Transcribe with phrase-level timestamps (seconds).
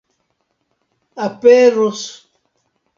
[1.25, 2.03] aperos